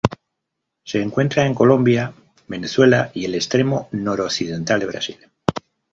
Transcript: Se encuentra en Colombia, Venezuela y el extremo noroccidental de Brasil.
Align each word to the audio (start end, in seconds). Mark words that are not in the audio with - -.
Se 0.83 0.99
encuentra 0.99 1.45
en 1.45 1.53
Colombia, 1.53 2.11
Venezuela 2.47 3.11
y 3.13 3.25
el 3.25 3.35
extremo 3.35 3.87
noroccidental 3.91 4.79
de 4.79 4.85
Brasil. 4.87 5.17